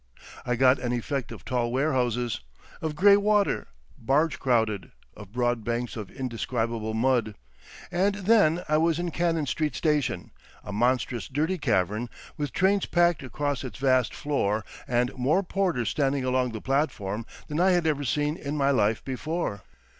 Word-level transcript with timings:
I 0.47 0.55
got 0.55 0.79
an 0.79 0.93
effect 0.93 1.31
of 1.31 1.45
tall 1.45 1.71
warehouses, 1.71 2.39
of 2.81 2.95
grey 2.95 3.17
water, 3.17 3.67
barge 3.99 4.39
crowded, 4.39 4.91
of 5.15 5.31
broad 5.31 5.63
banks 5.63 5.95
of 5.95 6.09
indescribable 6.09 6.95
mud, 6.95 7.35
and 7.91 8.15
then 8.15 8.63
I 8.67 8.77
was 8.77 8.97
in 8.97 9.11
Cannon 9.11 9.45
Street 9.45 9.75
Station—a 9.75 10.73
monstrous 10.73 11.27
dirty 11.27 11.59
cavern 11.59 12.09
with 12.35 12.51
trains 12.51 12.87
packed 12.87 13.21
across 13.21 13.63
its 13.63 13.77
vast 13.77 14.15
floor 14.15 14.65
and 14.87 15.13
more 15.13 15.43
porters 15.43 15.89
standing 15.89 16.25
along 16.25 16.53
the 16.53 16.61
platform 16.61 17.23
than 17.47 17.59
I 17.59 17.69
had 17.73 17.85
ever 17.85 18.03
been 18.15 18.37
in 18.37 18.57
my 18.57 18.71
life 18.71 19.05
before. 19.05 19.61